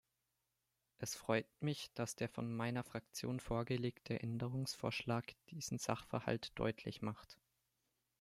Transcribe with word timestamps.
Es 0.97 1.13
freut 1.15 1.45
mich, 1.59 1.91
dass 1.93 2.15
der 2.15 2.27
von 2.27 2.51
meiner 2.55 2.83
Fraktion 2.83 3.39
vorgelegte 3.39 4.19
Änderungsvorschlag 4.19 5.31
diesen 5.51 5.77
Sachverhalt 5.77 6.53
deutlich 6.57 7.03
macht. 7.03 7.37